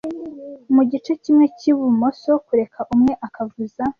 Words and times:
Mugice 0.73 1.11
kimwe 1.23 1.45
cyubuso, 1.59 2.31
kureka 2.47 2.79
umwe 2.93 3.11
akavuza 3.27 3.83